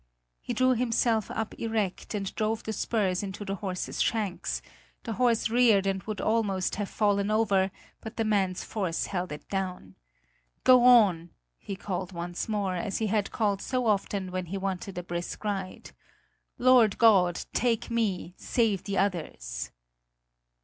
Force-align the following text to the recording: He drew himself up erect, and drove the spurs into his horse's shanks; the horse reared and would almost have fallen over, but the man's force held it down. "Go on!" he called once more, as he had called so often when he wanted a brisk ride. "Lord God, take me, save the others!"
He 0.39 0.51
drew 0.55 0.71
himself 0.71 1.29
up 1.29 1.53
erect, 1.59 2.15
and 2.15 2.33
drove 2.33 2.63
the 2.63 2.73
spurs 2.73 3.21
into 3.21 3.45
his 3.45 3.59
horse's 3.59 4.01
shanks; 4.01 4.63
the 5.03 5.13
horse 5.13 5.47
reared 5.47 5.85
and 5.85 6.01
would 6.01 6.19
almost 6.19 6.77
have 6.77 6.89
fallen 6.89 7.29
over, 7.29 7.69
but 8.01 8.17
the 8.17 8.23
man's 8.23 8.63
force 8.63 9.05
held 9.05 9.31
it 9.31 9.47
down. 9.47 9.93
"Go 10.63 10.83
on!" 10.85 11.29
he 11.59 11.75
called 11.75 12.13
once 12.13 12.49
more, 12.49 12.75
as 12.75 12.97
he 12.97 13.05
had 13.13 13.29
called 13.31 13.61
so 13.61 13.85
often 13.85 14.31
when 14.31 14.47
he 14.47 14.57
wanted 14.57 14.97
a 14.97 15.03
brisk 15.03 15.43
ride. 15.45 15.91
"Lord 16.57 16.97
God, 16.97 17.45
take 17.53 17.91
me, 17.91 18.33
save 18.37 18.85
the 18.85 18.97
others!" 18.97 19.69